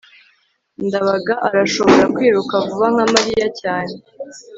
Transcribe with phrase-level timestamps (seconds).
[0.85, 3.93] ndabaga arashobora kwiruka vuba nka mariya cyane